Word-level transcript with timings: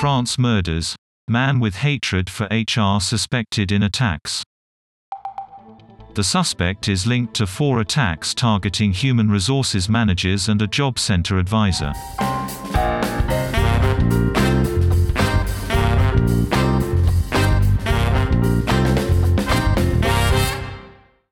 France 0.00 0.38
murders. 0.38 0.96
Man 1.28 1.60
with 1.60 1.74
hatred 1.74 2.30
for 2.30 2.48
HR 2.50 3.02
suspected 3.02 3.70
in 3.70 3.82
attacks. 3.82 4.42
The 6.14 6.24
suspect 6.24 6.88
is 6.88 7.06
linked 7.06 7.34
to 7.34 7.46
four 7.46 7.80
attacks 7.80 8.32
targeting 8.32 8.92
human 8.94 9.30
resources 9.30 9.90
managers 9.90 10.48
and 10.48 10.62
a 10.62 10.66
job 10.66 10.98
center 10.98 11.36
advisor. 11.36 11.92